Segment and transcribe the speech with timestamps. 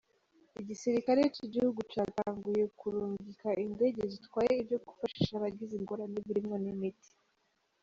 [0.61, 7.11] Igisirikare c'igihugu catanguye kurungika indege zitwaye ivyo gufashisha abagize ingorane birimwo n'imiti.